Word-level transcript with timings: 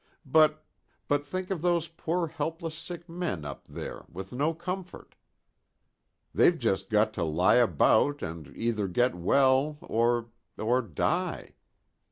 But 0.25 0.65
but 1.07 1.27
think 1.27 1.51
of 1.51 1.61
those 1.61 1.87
poor 1.87 2.25
helpless 2.25 2.73
sick 2.73 3.07
men 3.07 3.45
up 3.45 3.67
there, 3.67 4.05
with 4.11 4.33
no 4.33 4.51
comfort. 4.51 5.13
They've 6.33 6.57
just 6.57 6.89
got 6.89 7.13
to 7.13 7.23
lie 7.23 7.57
about 7.57 8.23
and 8.23 8.51
either 8.57 8.87
get 8.87 9.13
well, 9.13 9.77
or 9.79 10.29
or 10.57 10.81
die. 10.81 11.53